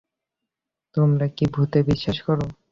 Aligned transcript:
তোমরা 0.95 1.25
কি 1.35 1.45
ভূতে 1.53 1.79
বিশ্বাস 1.89 2.17
করো? 2.27 2.45